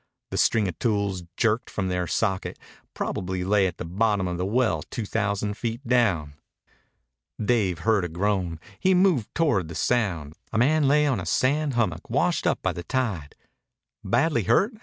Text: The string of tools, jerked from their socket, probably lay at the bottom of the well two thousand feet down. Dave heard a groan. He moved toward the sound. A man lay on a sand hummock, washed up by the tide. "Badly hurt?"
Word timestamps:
The 0.31 0.37
string 0.39 0.67
of 0.67 0.79
tools, 0.79 1.25
jerked 1.37 1.69
from 1.69 1.87
their 1.87 2.07
socket, 2.07 2.57
probably 2.95 3.43
lay 3.43 3.67
at 3.67 3.77
the 3.77 3.85
bottom 3.85 4.27
of 4.27 4.39
the 4.39 4.47
well 4.47 4.81
two 4.81 5.05
thousand 5.05 5.57
feet 5.57 5.87
down. 5.87 6.33
Dave 7.39 7.77
heard 7.85 8.03
a 8.03 8.09
groan. 8.09 8.59
He 8.79 8.95
moved 8.95 9.29
toward 9.35 9.67
the 9.67 9.75
sound. 9.75 10.33
A 10.51 10.57
man 10.57 10.87
lay 10.87 11.05
on 11.05 11.19
a 11.19 11.25
sand 11.27 11.75
hummock, 11.75 12.09
washed 12.09 12.47
up 12.47 12.63
by 12.63 12.73
the 12.73 12.81
tide. 12.81 13.35
"Badly 14.03 14.45
hurt?" 14.45 14.73